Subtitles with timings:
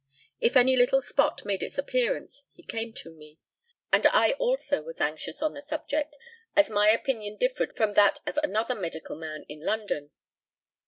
[0.39, 3.37] If any little spot made its appearance he came to me,
[3.93, 6.17] and I also was anxious on the subject,
[6.55, 10.09] as my opinion differed from that of another medical man in London.